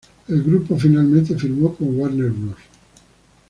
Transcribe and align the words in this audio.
El 0.29 0.41
grupo 0.41 0.75
finalmente 0.79 1.37
firmó 1.37 1.75
con 1.75 1.95
Warner 1.99 2.31
Bros. 2.31 2.57